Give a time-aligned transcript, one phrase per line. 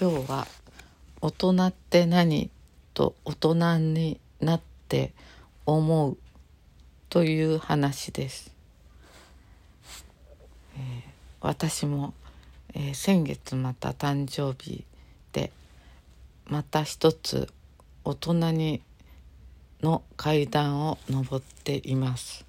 [0.00, 0.48] 今日は
[1.20, 2.48] 「大人って何?」
[2.94, 5.12] と「大人になって
[5.66, 6.16] 思う」
[7.10, 8.50] という話です。
[10.74, 11.02] えー、
[11.42, 12.14] 私も、
[12.72, 14.86] えー、先月また誕生日
[15.32, 15.52] で
[16.46, 17.52] また一つ
[18.02, 18.80] 大人に
[19.82, 22.46] の階段を上っています。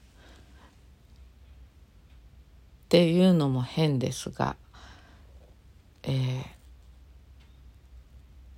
[2.85, 4.55] っていうのも変ですが、
[6.03, 6.61] えー、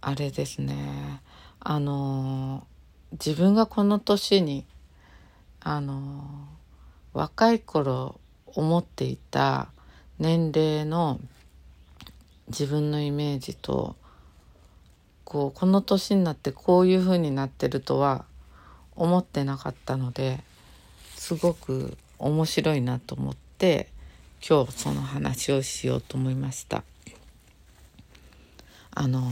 [0.05, 1.21] あれですね
[1.61, 2.67] あの
[3.13, 4.65] 自分がこの年に
[5.61, 6.25] あの
[7.13, 9.69] 若い頃思っていた
[10.19, 11.21] 年齢の
[12.49, 13.95] 自分のイメージと
[15.23, 18.25] こうこの年になってこういう風になってるとは
[18.97, 20.43] 思ってなかったので
[21.15, 23.87] すごく面白いなと思って
[24.45, 26.83] 今日その話をしようと思いました。
[28.95, 29.27] あの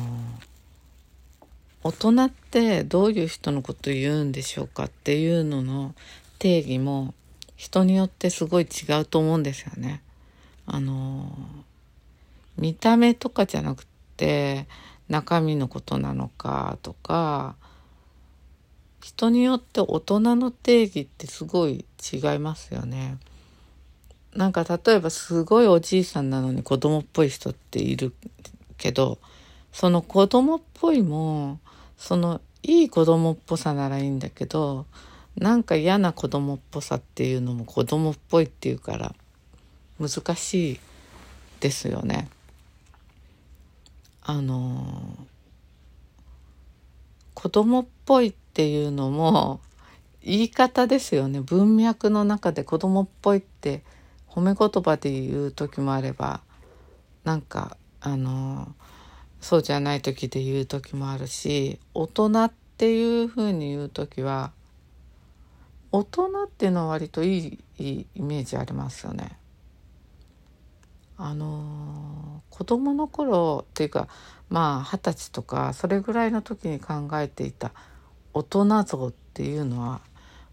[1.84, 5.96] 大人ってどういう人のこと言うんでしょうかっていうのの
[6.38, 7.14] 定義も
[7.56, 10.02] 人によってすごい違うと思うんですよね。
[10.66, 11.36] あの
[12.58, 13.86] 見た目とかじゃなく
[14.18, 14.68] て
[15.10, 17.56] 中身のことなのかとか
[19.02, 23.18] 人によって大人の定義ってすごい違いますよね。
[24.36, 28.14] なんか例えばすごいおじいさんなのに子供っぽい人っている
[28.78, 29.18] けど
[29.74, 31.60] その子供っぽいも
[32.02, 34.88] そのいい子供っぽさならいいんだけど
[35.38, 39.14] なんか嫌な子供っぽさっていうのも子供っぽいっていうから
[40.00, 40.80] 難しい
[41.60, 42.28] ですよね。
[44.24, 45.16] あの
[47.36, 49.60] 子供っぽいっていうのも
[50.24, 53.84] 言い方ですよね文脈の中で子供っぽいって
[54.28, 56.42] 褒め言葉で言う時もあれば
[57.24, 58.74] なんかあの
[59.42, 64.52] そうじゃない時で言う時もあるし大人っていうふうに言う時は
[65.92, 69.38] 大人っていうのは割といいいいイメージありますよね。
[71.18, 74.08] あの子供の頃っていうか
[74.50, 77.72] まあ二十歳とかそれぐらいの時に考えていた
[78.34, 80.02] 大人像っていうのは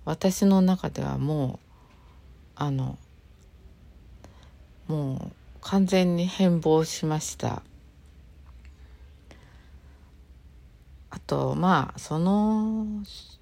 [0.04, 1.58] 私の中ではもう
[2.56, 2.98] あの
[4.88, 7.62] もう完全に変貌しました
[11.10, 12.86] あとまあその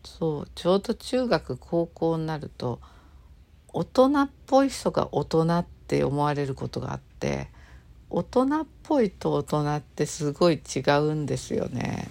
[0.05, 2.81] そうちょうど中学高校になると
[3.73, 7.49] 大人っぽい人が大人って思われることがあって
[8.09, 12.09] 大人っぽいと大人ってすごい違うんですよね。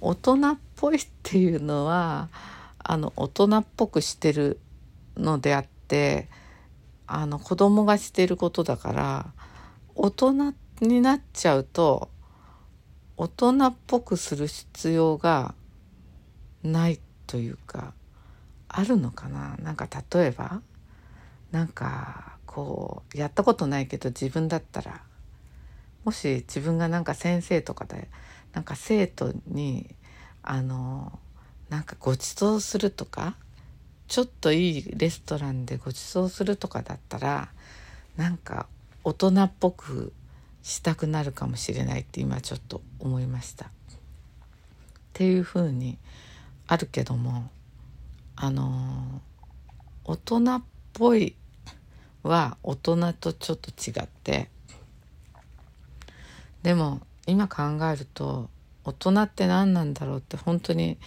[0.00, 2.28] 大人っぽいっていうのは
[2.78, 4.60] あの大人っぽくしてる
[5.16, 6.28] のであって
[7.06, 9.26] あの子供がしてることだから
[9.94, 12.08] 大人になっちゃうと
[13.16, 15.54] 大人っぽくする必要が
[16.62, 17.94] ないというか
[18.68, 19.56] あるのかな？
[19.62, 20.60] なんか例えば
[21.50, 25.02] なんかこうやったことないけど自分だったら
[26.04, 28.08] もし自分がなんか先生とかで
[28.52, 29.94] なんか生徒に
[30.42, 31.18] あの
[31.68, 33.34] なんかご馳走するとか
[34.08, 37.48] ちょっといいレストランでご馳走するとかだったら
[38.16, 38.66] なんか
[39.04, 40.12] 大人っぽく
[40.66, 43.66] したくなるかもしれないって今ちょっと思いました。
[43.66, 43.68] っ
[45.12, 45.96] ていうふうに
[46.66, 47.48] あるけども
[48.34, 49.22] あの
[50.04, 50.62] 大人っ
[50.92, 51.36] ぽい
[52.24, 54.50] は大人とちょっと違って
[56.64, 58.50] でも今考えると
[58.82, 60.98] 大人って何なんだろうって本当に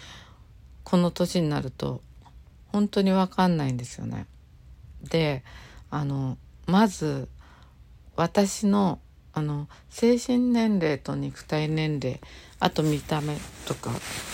[0.85, 2.01] この年になると
[2.67, 4.25] 本当に分かんないんですよね。
[5.03, 5.43] で
[5.89, 7.27] あのまず
[8.15, 8.99] 私の
[9.33, 12.19] あの精神年齢と肉体年齢
[12.59, 13.91] あと見た目とか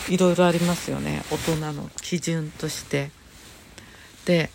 [0.09, 3.11] いろいろありますよね大人の基準として。
[4.25, 4.49] で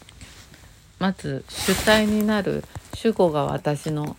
[0.99, 2.63] まず主体になる
[2.95, 4.17] 主語が私の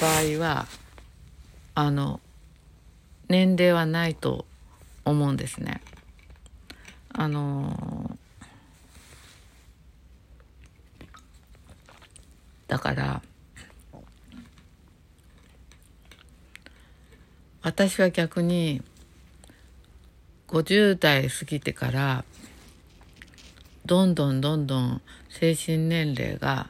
[0.00, 0.66] 場合は
[1.74, 2.20] あの
[3.28, 4.44] 年齢はないと
[5.06, 5.80] 思うんですね。
[7.14, 8.18] あの
[12.68, 13.22] だから
[17.62, 18.82] 私は逆に
[20.48, 22.24] 50代過ぎてから
[23.86, 26.68] どんどんどんどん精神年齢が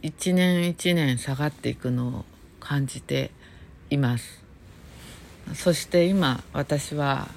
[0.00, 2.24] 一年一年下がっていくのを
[2.58, 3.30] 感じて
[3.90, 4.42] います。
[5.54, 7.28] そして今私は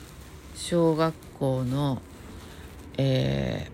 [0.56, 2.02] 小学校の、
[2.98, 3.70] え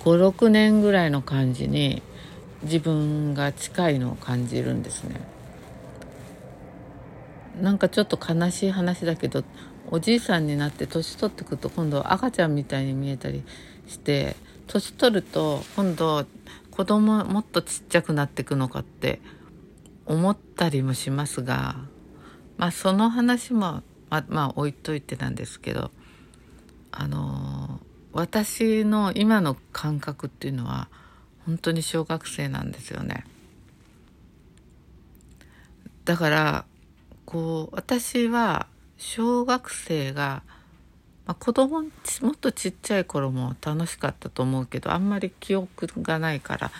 [0.00, 2.02] ー、56年ぐらいの感じに
[2.62, 5.37] 自分が近いのを感じるんですね。
[7.60, 9.44] なんかちょっと悲しい話だけど
[9.90, 13.42] おじいさんになって年取ってくると今度赤ちゃんみたいに見えたり
[13.86, 16.26] して年取ると今度
[16.70, 19.20] 子供もっとちっちゃくなっていくのかって
[20.06, 21.76] 思ったりもしますが
[22.56, 25.90] まあその話もままあ置いといてなんですけど
[26.92, 27.80] あの
[28.12, 30.88] 私の今の感覚っていうのは
[31.46, 33.24] 本当に小学生なんですよね。
[36.04, 36.64] だから
[37.28, 38.66] こう私は
[38.96, 40.42] 小学生が、
[41.26, 41.88] まあ、子供も
[42.32, 46.70] っとちっちゃい頃も楽しかったと思うけどあんまり記憶がないから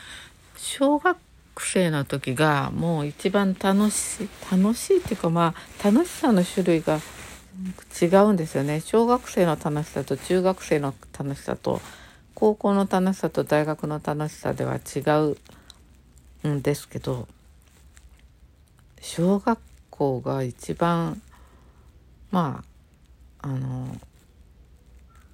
[0.56, 1.18] 小学
[1.58, 6.98] 生の時がもう一番楽しい楽しいっていうかまあ楽しさの種類が
[8.00, 8.80] 違うんですよね。
[8.80, 11.82] 小学生の楽しさと中学生の楽しさと
[12.34, 15.00] 高校の楽しさと大学の楽しさでは違
[16.44, 17.28] うんですけど
[19.02, 19.67] 小学
[19.98, 21.20] 校が一番
[22.30, 22.62] ま
[23.42, 23.88] ああの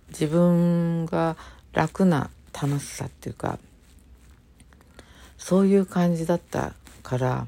[0.08, 1.36] 自分が
[1.72, 3.58] 楽な楽しさっていうか
[5.36, 6.72] そういう感じだった
[7.02, 7.46] から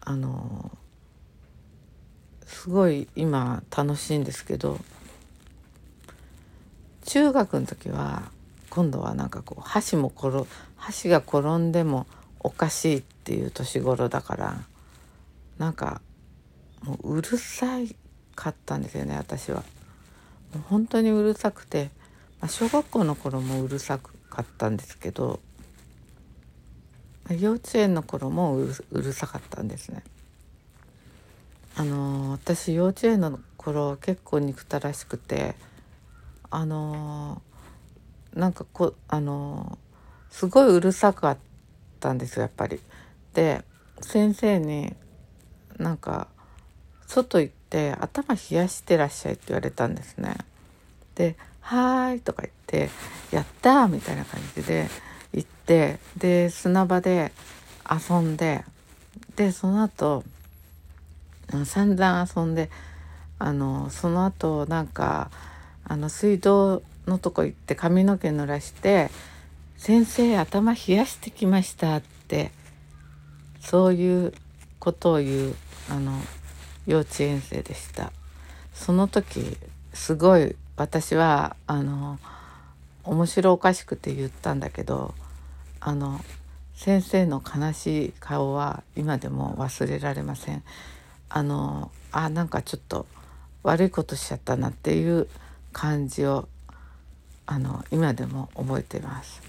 [0.00, 0.70] あの
[2.46, 4.78] すごい今楽しいんですけど
[7.06, 8.30] 中学の時は
[8.70, 10.46] 今度はなんかこう箸も転
[10.76, 12.06] 箸が転んでも
[12.40, 14.56] おかしいっていう年頃だから
[15.58, 16.00] なんか
[16.82, 17.94] もううるさい
[18.34, 19.62] かったんですよね私は。
[20.52, 21.90] もう本当にうるさくて、
[22.40, 25.40] まあ、小学校の頃もうるさかったんですけど
[27.30, 30.02] 幼稚園の頃もうるさかったんですね。
[31.74, 35.54] あの私幼稚園の頃結構憎たらしくて
[36.50, 37.40] あの
[38.34, 39.78] なんかこあの
[40.30, 41.38] すごいうるさかっ
[42.00, 42.80] たんですよやっぱり。
[43.32, 43.64] で
[44.00, 44.94] 先生に
[45.78, 46.28] なんか
[47.12, 50.36] 外行って頭冷やしてらっしゃいって言われたんですね。
[51.14, 52.90] で「はーい」とか言って
[53.30, 54.88] 「やった!」みたいな感じで
[55.32, 57.32] 行ってで砂場で
[57.88, 58.64] 遊んで
[59.36, 60.24] でその後
[61.66, 62.70] 散々遊んで
[63.38, 65.30] あのその後なんか
[65.84, 69.10] あの水道のとこ行って髪の毛濡らして
[69.76, 72.52] 「先生頭冷やしてきました」って
[73.60, 74.32] そういう
[74.78, 75.54] ことを言う
[75.90, 76.18] あの
[76.86, 78.12] 幼稚園生でした
[78.74, 79.56] その時
[79.92, 82.18] すごい私はあの
[83.04, 85.14] 面白おかしくて言ったんだけど
[85.80, 86.20] あの
[86.74, 90.62] 先生の悲しい顔は今でも忘れられません
[91.28, 93.06] あのあなんかちょっと
[93.62, 95.28] 悪いことしちゃったなっていう
[95.72, 96.48] 感じを
[97.46, 99.42] あの今でも覚えています。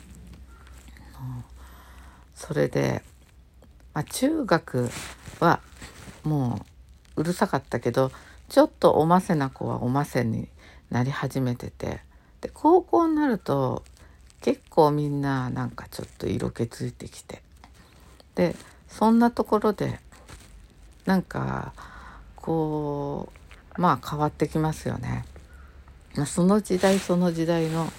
[2.35, 3.01] それで、
[3.93, 4.89] まあ、中学
[5.39, 5.61] は
[6.23, 6.65] も
[7.15, 8.11] うるさかったけど
[8.49, 10.47] ちょっとおませな子はおませに
[10.89, 12.01] なり始めてて。
[12.41, 13.83] で高校になると
[14.41, 17.41] 結構みんななんかちょっと色気ついてきて。
[18.35, 18.55] で
[18.89, 19.99] そんなところで
[21.05, 21.73] なんか
[22.35, 23.31] こ
[23.77, 25.25] うまあ変わってきますよね。
[26.25, 27.91] その時代その時代の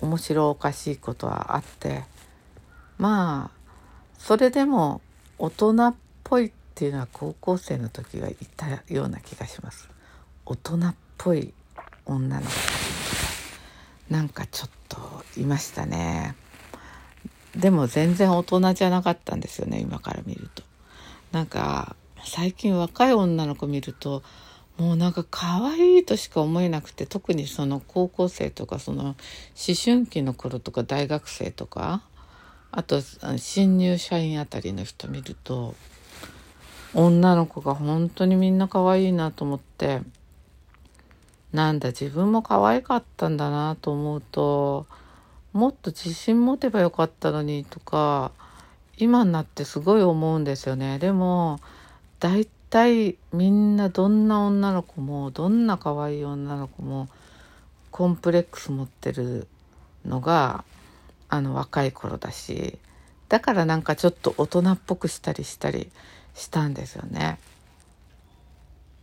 [0.00, 2.04] 面白おかしいことはあって。
[2.98, 3.58] まあ
[4.18, 5.00] それでも
[5.38, 5.94] 大人っ
[6.24, 9.88] ぽいっていうのは高校生の時はいたような気がします。
[10.46, 11.52] 大人っぽい
[12.06, 12.52] 女の子
[14.08, 16.36] なんかちょっといましたね。
[17.56, 20.62] でも全然大人じゃなかったんですよね今から見ると。
[21.32, 24.22] なんか最近若い女の子見ると
[24.76, 29.16] もうなんか可愛いとしか思えなくて特にその高校生とかその思
[29.84, 32.02] 春期の頃とか大学生とか
[32.70, 33.00] あと
[33.36, 35.74] 新入社員あたりの人見ると
[36.94, 40.00] 女の子が本当にみんな可愛いなと思って
[41.52, 44.86] なんだ自分も可愛かったんだなと思うと
[45.52, 48.32] もっと自信持てばよかったのにとか
[48.96, 50.98] 今になってすごい思うんですよね。
[50.98, 51.60] でも
[52.20, 57.08] 大体みんなどんな女の子もどんな可愛い女の子も
[57.90, 59.46] コンプレックス持ってる
[60.04, 60.64] のが
[61.28, 62.78] あの若い頃だし
[63.28, 65.90] だからなんかちょっと大人っぽくしたりしたり
[66.38, 67.38] したんですよね。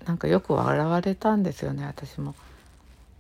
[0.06, 2.36] なんかよく笑われたんですよね私も。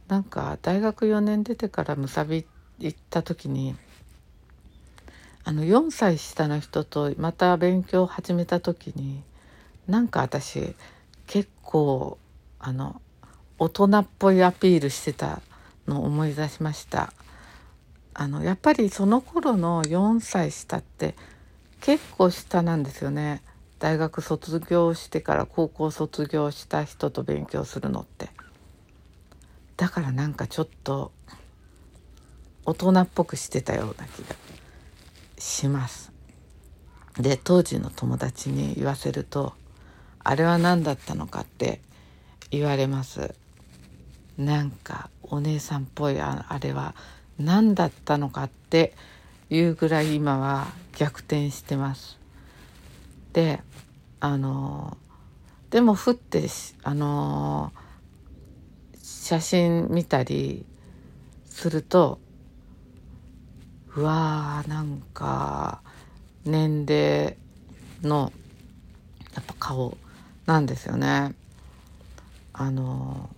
[0.07, 2.45] なんか大学4年出てからむさび
[2.79, 3.75] 行った時に
[5.43, 9.23] あの4歳下の人とまた勉強を始めた時に
[9.87, 10.75] なんか私
[11.27, 12.17] 結構
[12.59, 13.01] あの
[13.57, 15.41] 大人っぽいアピールしてた
[15.87, 17.13] のを思い出しました
[18.13, 21.15] あのやっぱりその頃の4歳下って
[21.81, 23.41] 結構下なんですよね
[23.85, 28.31] 大学卒業してから高校卒業した人と勉強するのって
[29.77, 31.11] だからなんかちょっと
[32.65, 34.35] 大人っぽくしてたような気が
[35.37, 36.11] します。
[37.19, 39.53] で当時の友達に言わせると
[40.23, 41.79] 「あれは何だったのか」って
[42.49, 43.35] 言われます。
[44.35, 46.95] なんかお姉さんっぽいあれは
[47.37, 48.95] 何だったのかって
[49.51, 52.24] いうぐらい今は逆転してます。
[53.35, 53.59] で
[54.21, 54.95] あの
[55.69, 56.47] でもふって
[56.83, 57.73] あの
[59.03, 60.65] 写真見たり
[61.43, 62.19] すると
[63.93, 65.81] うわーなんか
[66.45, 67.35] 年齢
[68.01, 68.31] の
[69.33, 69.97] やっぱ顔
[70.45, 71.35] なんですよね。
[72.53, 73.29] あの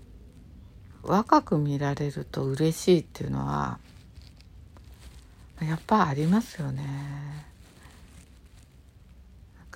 [1.01, 3.79] 若く見られると嬉しいっていうのは
[5.59, 7.46] やっぱありますよね。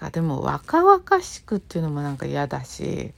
[0.01, 3.13] かでも若々しくっていうのもなんか嫌だし、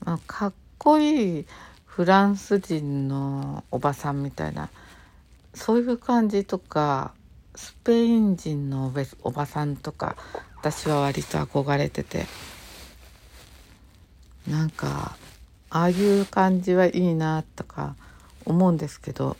[0.00, 1.46] まあ、かっこいい
[1.84, 4.70] フランス人のおばさんみたいな
[5.52, 7.12] そういう感じとか
[7.54, 8.92] スペイン人の
[9.22, 10.16] おばさんとか
[10.56, 12.24] 私は割と憧れてて
[14.48, 15.16] なんか
[15.68, 17.94] ああいう感じはいいなとか
[18.46, 19.36] 思うんですけど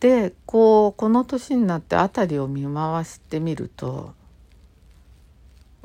[0.00, 4.14] でこうこの年になって辺りを見回してみると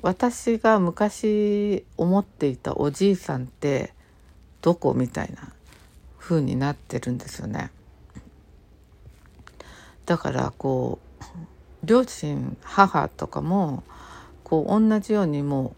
[0.02, 3.94] 私が昔思っていたおじいさんって
[4.62, 5.52] どこみたいな
[6.18, 7.72] 風になってるんですよね。
[10.06, 11.24] だからこう
[11.84, 13.84] 両親母とかも
[14.44, 15.76] こう同じようにもう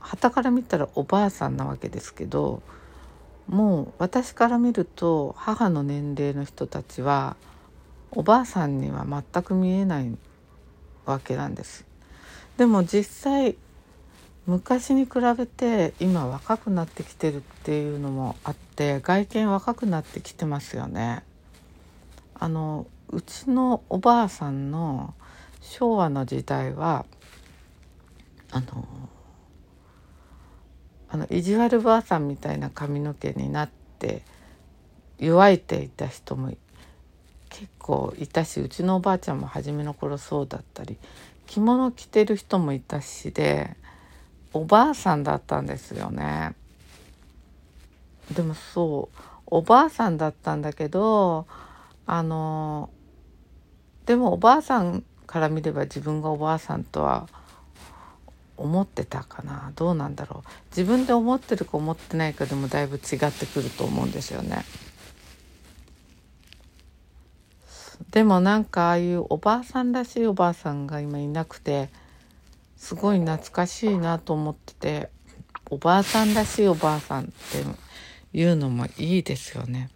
[0.00, 2.62] 傍から見たらおばあさんなわけですけど
[3.48, 7.36] もう私から見ると母の年齢の人たちは
[8.12, 10.16] おばあさんには全く見えない
[11.04, 11.85] わけなんです。
[12.56, 13.56] でも実際
[14.46, 21.24] 昔に比べて今若くなってきてるっていうのもあって外見若くなってきてますよね。
[22.34, 25.14] あのうちのおばあさんの
[25.60, 27.06] 昭和の時代は
[28.52, 28.86] あの
[31.08, 34.22] あの意地悪ばあさんみたいな髪の毛になって
[35.18, 36.52] 弱いていた人も
[37.48, 40.98] 結構いたしうちのおばあちゃんも初めの頃そうだったり
[41.46, 43.76] 着物着てる人もいたしで
[44.52, 46.54] おばあさんだったんですよね。
[48.32, 51.46] でもそうおばあさんだったんだけど
[52.06, 52.90] あの
[54.04, 57.28] でもおばあさんから見れば自分がおばあさんとは
[58.56, 64.64] 思ってたかなどうなんだろう自分で思ってるか思ってないかでもだいぶ違ってくると思うんですよね。
[68.16, 71.90] でもなんかああいうおばあさんらしいおばあさんが今いなくて
[72.74, 75.10] すごい懐かしいなと思ってて
[75.68, 79.90] おばあさんらしいおばあさんっていうのもいいですよね。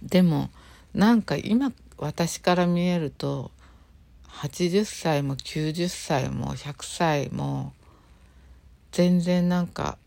[0.00, 0.50] でも
[0.94, 3.50] なんか今私から見えると
[4.28, 7.72] 80歳も90歳も100歳も
[8.92, 9.98] 全然なんか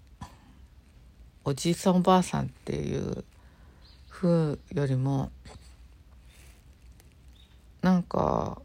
[1.44, 3.26] おじいさんおばあさんっていう
[4.10, 5.34] 風よりも
[7.84, 8.62] なんか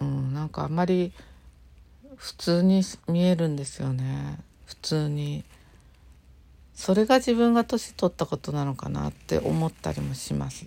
[0.00, 1.12] うんなんかあんまり
[2.16, 4.38] 普通に見えるんですよね。
[4.66, 5.44] 普通に。
[6.74, 10.66] それが自分が年取ったことなのかなって思ったりもします。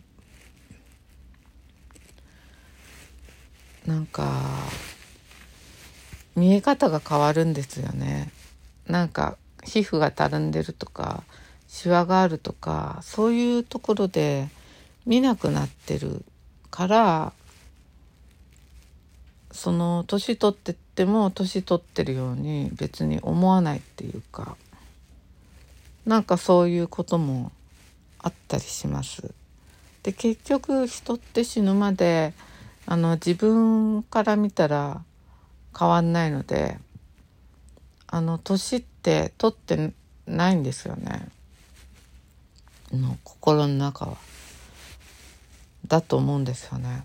[3.85, 4.41] なんか
[6.35, 8.31] 見え方が変わるんですよね。
[8.87, 11.23] なんか皮膚がたるんでるとか
[11.67, 14.47] シワがあるとかそういうところで
[15.05, 16.23] 見なくなってる
[16.75, 17.31] から
[19.49, 24.57] その年取ってっても年取ってるように別に思わないっていうか
[26.05, 27.53] なんかそういうことも
[28.19, 29.33] あったりします。
[30.03, 32.33] で結局人って死ぬまで
[32.85, 35.01] あの自分から見たら
[35.79, 36.77] 変わんないので
[38.05, 39.93] あの年って取って
[40.27, 41.29] ないんですよね
[42.91, 44.34] の心の中は。
[45.87, 47.03] だと思うんですよね。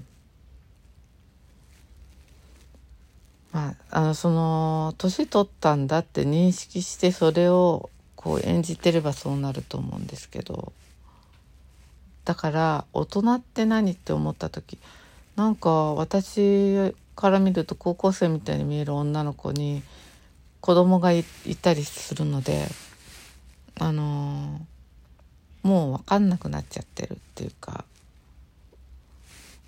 [3.52, 10.72] まあ、あのその年取ったんだって認識してそれをこう演じてればそうなると思うんですけど
[12.24, 14.78] だから大人って何って思った時
[15.34, 19.82] なんか私から見ると高校生みたいに見える女の子に
[20.60, 21.24] 子供がい
[21.60, 22.68] たりするので
[23.80, 24.60] あの、
[25.62, 27.84] もう分かんなくなっちゃってるっていうか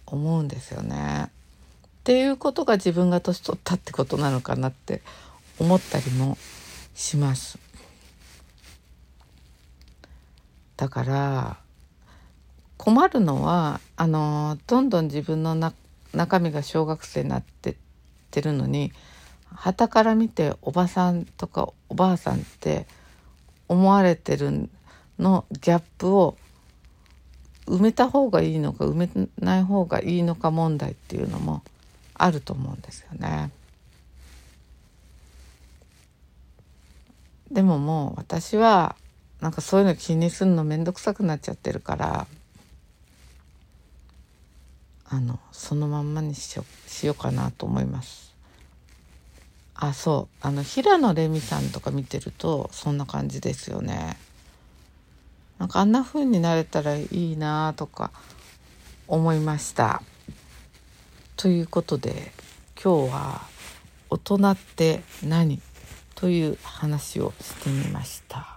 [0.06, 1.26] 思うんですよね。
[1.26, 1.28] っ
[2.04, 5.02] ていうことが自分が年取ったってことなのかなって
[5.58, 6.36] 思ったりも
[6.94, 7.58] します。
[10.76, 11.56] だから
[12.76, 15.54] 困るのはあのどんどん自分の
[16.12, 17.74] 中身が小学生になってっ
[18.32, 18.92] てるのに
[19.54, 22.86] 傍から見ておばさんとかおばあさんって
[23.68, 24.70] 思われてる
[25.18, 26.36] のギャップを
[27.66, 31.62] 埋めた方がいいのか埋めない方がいいのか問題っていうのも
[32.14, 33.50] あると思うんですよね。
[37.50, 38.96] でももう私は
[39.40, 42.26] なんかそういうの気にするの面倒くさくなっちゃってるから
[45.08, 48.32] あのそのまんまにしよしようかなと思います。
[49.74, 54.16] あそうあの平野レミさんとか見てるとそんな感じですよね。
[55.62, 58.10] なんかあんな風になれたらいいなとか
[59.06, 60.02] 思いました。
[61.36, 62.32] ということで
[62.82, 63.42] 今日は
[64.10, 65.62] 「大人って何?」
[66.16, 68.51] という話をしてみました。